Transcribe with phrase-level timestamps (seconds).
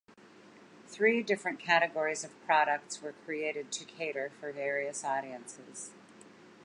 [0.87, 5.91] Three different categories of products were created to cater for various audiences.